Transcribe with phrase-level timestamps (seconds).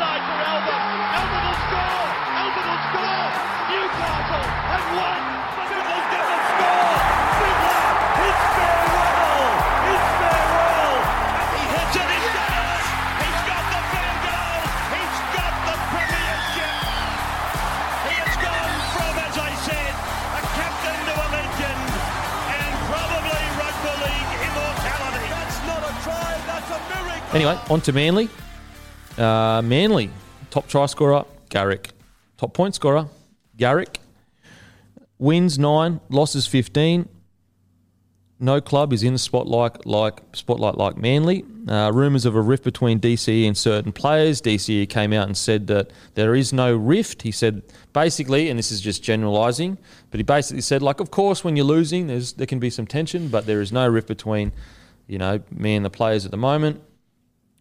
[0.00, 0.80] Inside for Albert.
[1.12, 2.08] Albert will score.
[2.40, 3.28] Albert will score.
[3.68, 5.20] Newcastle have won.
[5.60, 6.96] Sybil doesn't score.
[7.36, 7.84] Fiddler.
[8.24, 9.44] It's farewell.
[9.92, 10.96] It's farewell.
[11.52, 12.08] He hits it.
[12.16, 12.80] He's got it.
[13.20, 14.60] He's got the fan goal.
[14.88, 16.80] He's got the premiership.
[18.08, 19.92] He has gone from, as I said,
[20.32, 21.88] a captain to a legend.
[22.56, 25.28] And probably rugby league immortality.
[25.28, 26.32] That's not a try.
[26.48, 27.36] That's a miracle.
[27.36, 28.32] Anyway, on to Manly.
[29.20, 30.08] Uh, Manly,
[30.50, 31.90] top try scorer, Garrick.
[32.38, 33.06] Top point scorer,
[33.58, 34.00] Garrick.
[35.18, 37.06] Wins nine, losses 15.
[38.42, 41.44] No club is in the spotlight like spotlight like Manly.
[41.68, 44.40] Uh, rumours of a rift between DCE and certain players.
[44.40, 47.20] DCE came out and said that there is no rift.
[47.20, 47.62] He said
[47.92, 49.76] basically, and this is just generalising,
[50.10, 52.86] but he basically said like, of course, when you're losing, there's there can be some
[52.86, 54.52] tension, but there is no rift between,
[55.06, 56.80] you know, me and the players at the moment.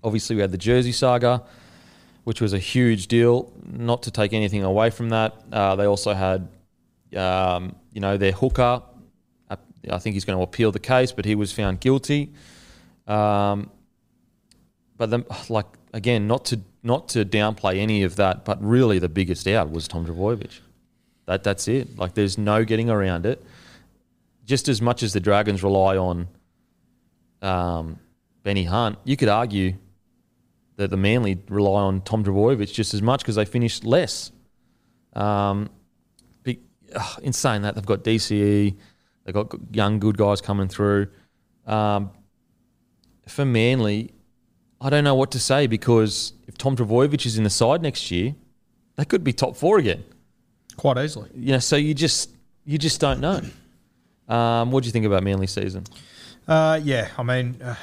[0.03, 1.43] Obviously, we had the Jersey saga,
[2.23, 3.51] which was a huge deal.
[3.65, 6.47] Not to take anything away from that, uh, they also had,
[7.15, 8.83] um, you know, their hooker.
[9.89, 12.33] I think he's going to appeal the case, but he was found guilty.
[13.07, 13.71] Um,
[14.97, 19.09] but then, like again, not to not to downplay any of that, but really the
[19.09, 20.59] biggest out was Tom Trbojevic.
[21.25, 21.97] That that's it.
[21.97, 23.43] Like there's no getting around it.
[24.45, 26.27] Just as much as the Dragons rely on
[27.41, 27.99] um,
[28.43, 29.75] Benny Hunt, you could argue
[30.79, 34.31] that the Manly rely on Tom Trbojevic just as much because they finished less.
[35.13, 35.69] Um,
[36.47, 38.77] ugh, in saying that, they've got DCE,
[39.23, 41.07] they've got young good guys coming through.
[41.67, 42.11] Um,
[43.27, 44.13] for Manly,
[44.79, 48.09] I don't know what to say because if Tom Trbojevic is in the side next
[48.09, 48.33] year,
[48.95, 50.05] they could be top four again.
[50.77, 51.29] Quite easily.
[51.35, 52.29] You know, so you just
[52.63, 53.41] you just don't know.
[54.33, 55.83] Um, what do you think about Manly season?
[56.47, 57.75] Uh, yeah, I mean, uh,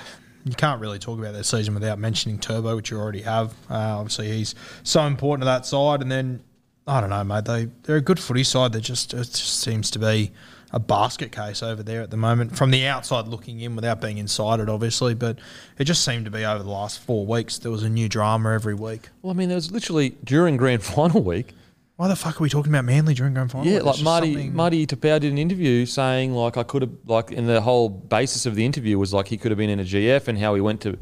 [0.47, 3.53] you can't really talk about their season without mentioning Turbo, which you already have.
[3.69, 6.03] Uh, obviously, he's so important to that side.
[6.03, 6.41] And then,
[6.87, 8.73] I don't know, mate, they, they're a good footy side.
[8.73, 10.31] They just, it just seems to be
[10.73, 14.19] a basket case over there at the moment from the outside looking in without being
[14.19, 15.15] inside it, obviously.
[15.15, 15.41] But
[15.79, 18.53] it just seemed to be over the last four weeks, there was a new drama
[18.53, 19.09] every week.
[19.23, 21.55] Well, I mean, there was literally during grand final week.
[21.97, 23.67] Why the fuck are we talking about Manly during grand final?
[23.67, 27.31] Yeah, like Marty something- Marty Taupau did an interview saying like I could have like
[27.31, 29.85] and the whole basis of the interview was like he could have been in a
[29.85, 30.99] GF and how he went to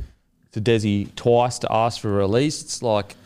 [0.52, 2.62] to Desi twice to ask for a release.
[2.62, 3.16] It's like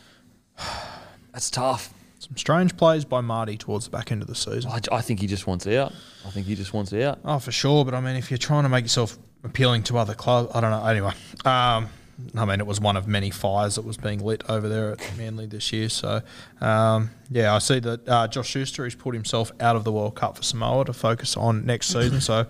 [1.31, 1.93] that's tough.
[2.17, 4.69] Some strange plays by Marty towards the back end of the season.
[4.71, 5.93] I, I think he just wants out.
[6.25, 7.19] I think he just wants out.
[7.23, 7.85] Oh, for sure.
[7.85, 10.71] But I mean, if you're trying to make yourself appealing to other clubs, I don't
[10.71, 10.85] know.
[10.85, 11.13] Anyway,
[11.45, 11.87] um,
[12.35, 15.17] I mean, it was one of many fires that was being lit over there at
[15.17, 15.89] Manly this year.
[15.89, 16.21] So,
[16.61, 20.15] um, yeah, I see that uh, Josh Schuster has put himself out of the World
[20.15, 22.21] Cup for Samoa to focus on next season.
[22.21, 22.45] so,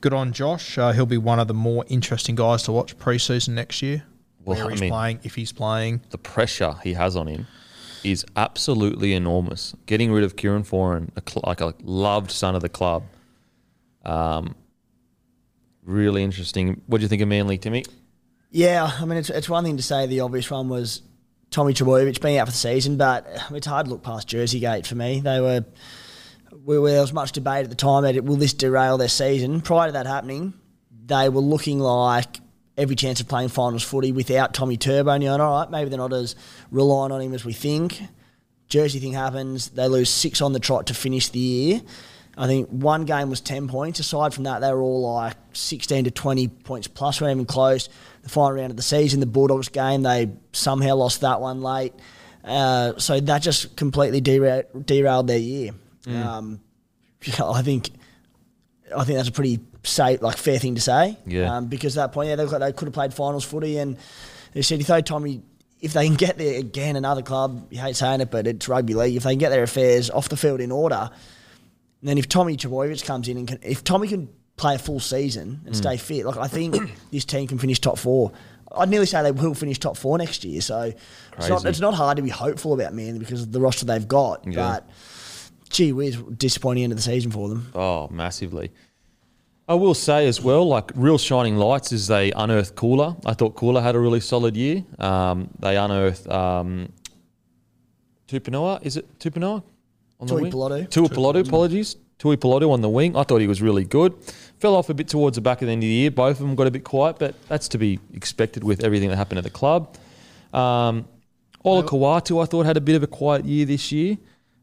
[0.00, 0.78] good on Josh.
[0.78, 4.04] Uh, he'll be one of the more interesting guys to watch preseason next year.
[4.44, 6.00] Well, where I he's mean- playing, if he's playing.
[6.10, 7.46] The pressure he has on him
[8.04, 9.74] is absolutely enormous.
[9.86, 13.02] Getting rid of Kieran Foran, a cl- like a loved son of the club,
[14.04, 14.54] um,
[15.82, 16.80] really interesting.
[16.86, 17.84] What do you think of Manly, Timmy?
[18.50, 21.02] Yeah, I mean, it's, it's one thing to say the obvious one was
[21.50, 24.86] Tommy Trbojevic being out for the season, but it's hard to look past Jersey Gate
[24.86, 25.20] for me.
[25.20, 25.64] They were,
[26.64, 29.08] we were there was much debate at the time that it, will this derail their
[29.08, 29.60] season.
[29.60, 30.54] Prior to that happening,
[31.04, 32.40] they were looking like
[32.78, 35.10] every chance of playing finals footy without Tommy Turbo.
[35.10, 36.34] And you're like, all right, maybe they're not as
[36.70, 38.00] reliant on him as we think.
[38.68, 39.68] Jersey thing happens.
[39.70, 41.80] They lose six on the trot to finish the year.
[42.38, 43.98] I think one game was 10 points.
[43.98, 47.88] Aside from that, they were all like 16 to 20 points plus, weren't even close.
[48.22, 51.92] The final round of the season, the Bulldogs game, they somehow lost that one late.
[52.44, 55.72] Uh, so that just completely dera- derailed their year.
[56.06, 56.60] Um,
[57.42, 57.90] I think
[58.96, 61.18] I think that's a pretty safe, like fair thing to say.
[61.26, 61.56] Yeah.
[61.56, 63.98] Um, because at that point, yeah, they, they could have played finals footy, and
[64.54, 65.42] they said you throw Tommy
[65.80, 68.94] if they can get there again, another club, you hate saying it, but it's rugby
[68.94, 69.16] league.
[69.16, 71.10] If they can get their affairs off the field in order,
[72.02, 75.60] then if Tommy Trbojevic comes in and can, if Tommy can play a full season
[75.66, 76.76] and stay fit, like I think
[77.12, 78.32] this team can finish top four.
[78.76, 80.60] I'd nearly say they will finish top four next year.
[80.60, 80.92] So
[81.38, 84.06] it's not, it's not hard to be hopeful about Manly because of the roster they've
[84.06, 84.46] got.
[84.46, 84.56] Yeah.
[84.56, 84.90] But
[85.70, 87.70] gee whiz, disappointing end of the season for them.
[87.74, 88.70] Oh, massively.
[89.68, 93.16] I will say as well, like real shining lights is they unearthed Koula.
[93.26, 94.82] I thought Koula had a really solid year.
[94.98, 96.90] Um, they unearthed um,
[98.28, 98.80] Tupanoa.
[98.82, 99.62] Is it Tupanoa?
[100.20, 100.52] On the Tui wing?
[100.52, 100.88] Pilotu.
[100.88, 101.96] Tuipulotu, apologies.
[102.18, 103.16] Tuipulotu on the wing.
[103.16, 104.14] I thought he was really good.
[104.58, 106.10] Fell off a bit towards the back of the end of the year.
[106.10, 109.16] Both of them got a bit quiet, but that's to be expected with everything that
[109.16, 109.96] happened at the club.
[110.52, 111.06] Um,
[111.64, 114.18] Olakau'atu, I thought, had a bit of a quiet year this year,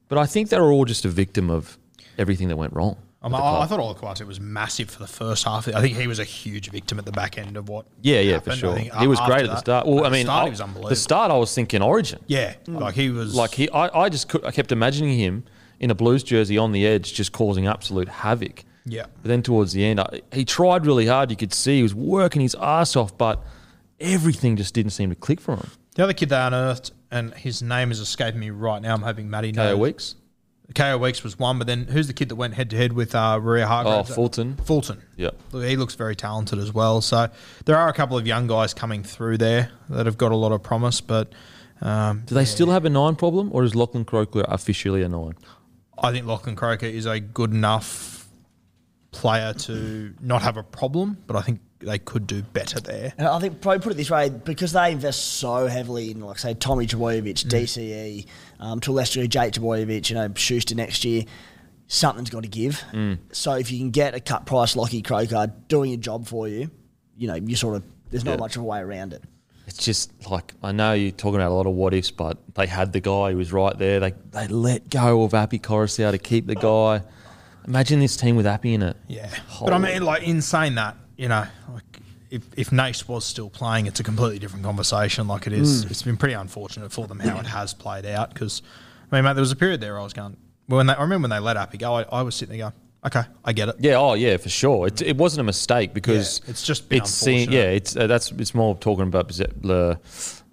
[0.10, 1.78] but I think they were all just a victim of
[2.18, 2.98] everything that went wrong.
[3.32, 5.68] The oh, I, I thought Olakau'atu was massive for the first half.
[5.68, 7.86] I think he was a huge victim at the back end of what.
[8.02, 8.54] Yeah, yeah, happened.
[8.54, 8.76] for sure.
[8.78, 9.88] He was great at the start.
[9.88, 10.90] Well, I the mean, start, I- was unbelievable.
[10.90, 12.20] the start I was thinking Origin.
[12.28, 15.44] yeah, like he was Like he, I, I just could, I kept imagining him
[15.80, 18.64] in a Blues jersey on the edge, just causing absolute havoc.
[18.86, 19.06] Yeah.
[19.22, 21.32] But then towards the end, I, he tried really hard.
[21.32, 23.44] You could see he was working his ass off, but
[24.00, 25.70] everything just didn't seem to click for him.
[25.96, 28.94] The other kid they unearthed, and his name is escaping me right now.
[28.94, 29.76] I'm hoping Matty knows.
[29.76, 30.16] Kaeo Weekes.
[30.74, 33.14] Kaeo Weekes was one, but then who's the kid that went head to head with
[33.14, 34.56] uh, Maria Oh, Fulton.
[34.58, 35.02] Fulton.
[35.16, 35.30] Yeah.
[35.52, 37.02] He looks very talented as well.
[37.02, 37.30] So
[37.66, 40.52] there are a couple of young guys coming through there that have got a lot
[40.52, 41.32] of promise, but
[41.82, 45.36] um, Do they still have a nine problem, or is Lachlan Croker officially a nine?
[46.02, 48.28] I think Lachlan Croker is a good enough
[49.12, 53.14] player to not have a problem, but I think they could do better there.
[53.18, 56.40] And I think probably put it this way, because they invest so heavily in, like
[56.40, 58.26] say, Tommy Trbojevic, DCE,
[58.60, 61.24] um, to a lesser degree, Jake Trbojevic, you know, Schuster next year,
[61.88, 62.84] something's got to give.
[63.32, 66.70] So if you can get a cut price Lockie Croker doing a job for you,
[67.18, 68.38] you know, you sort of there's not Yeah.
[68.38, 69.24] much of a way around it.
[69.68, 72.68] It's just like I know you're talking about a lot of what ifs, but they
[72.68, 74.00] had the guy who was right there.
[74.00, 77.02] They they let go of Api Koroisau to keep the guy.
[77.68, 78.96] Imagine this team with Api in it.
[79.08, 79.28] Yeah,
[79.60, 83.50] but I mean, like in saying that, you know, like if if Nace was still
[83.50, 85.28] playing, it's a completely different conversation.
[85.28, 88.34] Like it is, it's been pretty unfortunate for them how it has played out.
[88.34, 88.62] Because
[89.12, 91.02] I mean, mate, there was a period there I was going well, when they, I
[91.02, 92.74] remember when they let Api go, I, I was sitting there going,
[93.06, 93.76] okay, I get it.
[93.80, 94.88] Yeah, oh yeah, for sure.
[94.88, 98.32] It, it wasn't a mistake because Yeah, it's just been seen- yeah, it's uh, that's
[98.32, 100.00] it's more talking about the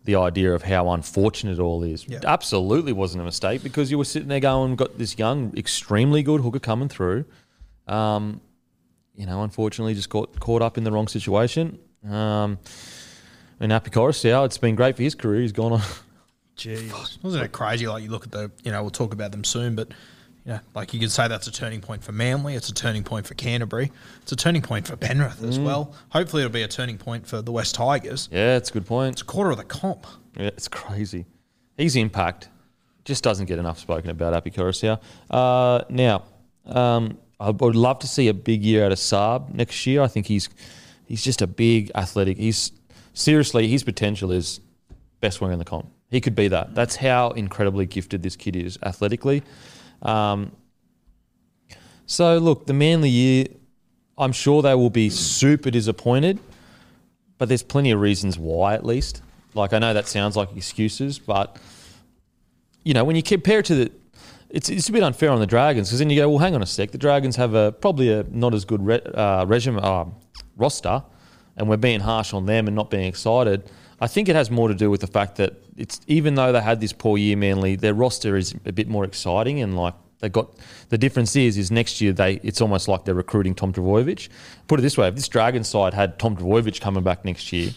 [0.04, 2.06] the idea of how unfortunate it all is.
[2.08, 2.20] Yeah.
[2.24, 6.40] Absolutely wasn't a mistake because you were sitting there going, got this young, extremely good
[6.40, 7.24] hooker coming through.
[7.86, 8.40] Um,
[9.14, 11.78] you know, unfortunately, just got caught up in the wrong situation.
[12.08, 12.58] Um,
[13.60, 15.40] and Api Koroisau, it's been great for his career.
[15.40, 15.80] He's gone on.
[16.56, 17.22] Jeez.
[17.22, 17.86] Wasn't it crazy?
[17.86, 19.88] Like you look at the, you know, we'll talk about them soon, but
[20.44, 22.54] yeah, like you could say that's a turning point for Manly.
[22.54, 23.92] It's a turning point for Canterbury.
[24.22, 25.94] It's a turning point for Penrith as well.
[26.10, 28.28] Hopefully, it'll be a turning point for the West Tigers.
[28.32, 29.12] Yeah, it's a good point.
[29.12, 30.04] It's a quarter of the comp.
[30.36, 31.26] Yeah, it's crazy.
[31.76, 32.48] His impact
[33.04, 35.00] just doesn't get enough spoken about, Api Koroisau.
[35.30, 36.24] Uh, now,
[36.66, 40.02] um, I would love to see a big year out of Saab next year.
[40.02, 40.48] I think he's
[41.06, 42.38] he's just a big athletic.
[42.38, 42.72] He's
[43.14, 44.60] seriously his potential is
[45.20, 45.90] best winger in the comp.
[46.10, 46.74] He could be that.
[46.74, 49.42] That's how incredibly gifted this kid is athletically.
[50.02, 50.52] Um,
[52.06, 53.46] so look, the Manly year,
[54.18, 56.38] I'm sure they will be super disappointed
[57.42, 59.20] but there's plenty of reasons why at least
[59.54, 61.56] like i know that sounds like excuses but
[62.84, 63.92] you know when you compare it to the
[64.52, 66.62] it's, it's a bit unfair on the dragons because then you go well hang on
[66.62, 70.04] a sec the dragons have a probably a not as good re, uh, regime, uh,
[70.56, 71.02] roster
[71.56, 73.68] and we're being harsh on them and not being excited
[74.00, 76.60] i think it has more to do with the fact that it's even though they
[76.60, 80.28] had this poor year manly their roster is a bit more exciting and like they
[80.28, 80.54] got
[80.88, 84.28] the difference is is next year they it's almost like they're recruiting Tom Trbojevic.
[84.68, 87.72] Put it this way: if this Dragon side had Tom Trbojevic coming back next year,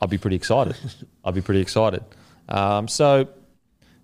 [0.00, 0.76] I'd be pretty excited.
[1.24, 2.04] I'd be pretty excited.
[2.50, 3.28] Um, so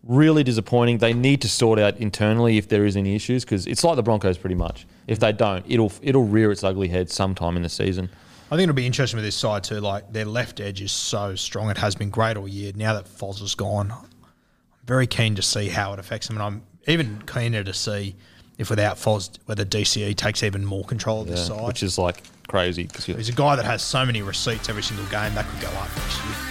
[0.02, 0.98] really disappointing.
[0.98, 4.02] They need to sort out internally if there is any issues because it's like the
[4.02, 4.86] Broncos pretty much.
[5.06, 8.08] If they don't, it'll it'll rear its ugly head sometime in the season.
[8.52, 9.80] I think it'll be interesting with this side too.
[9.80, 12.72] Like their left edge is so strong; it has been great all year.
[12.74, 14.08] Now that Foz is gone, I'm
[14.84, 18.16] very keen to see how it affects them, and I'm even keener to see
[18.58, 21.66] if without Foz, whether DCE takes even more control of this Yeah, side.
[21.66, 25.06] which is like crazy because He's a guy that has so many receipts every single
[25.06, 26.49] game that could go up next year.